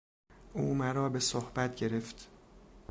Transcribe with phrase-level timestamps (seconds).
[0.53, 2.27] او مرا به صحبت گرفت.